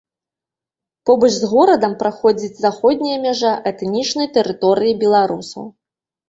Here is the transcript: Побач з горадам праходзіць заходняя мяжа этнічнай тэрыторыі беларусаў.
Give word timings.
Побач 1.09 1.27
з 1.41 1.49
горадам 1.51 1.93
праходзіць 2.01 2.61
заходняя 2.65 3.17
мяжа 3.27 3.53
этнічнай 3.73 4.27
тэрыторыі 4.39 4.97
беларусаў. 5.05 5.63